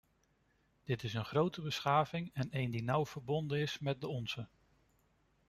[0.83, 4.47] Dit een grote beschaving en een die nauw verbonden is met de onze.